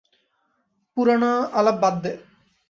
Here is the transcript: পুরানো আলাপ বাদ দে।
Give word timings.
পুরানো 0.97 1.31
আলাপ 1.57 1.77
বাদ 1.81 1.95
দে। 2.03 2.11